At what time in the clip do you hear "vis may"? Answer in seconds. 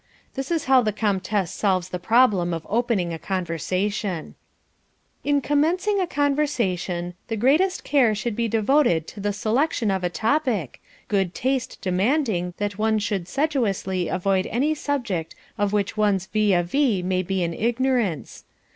16.63-17.21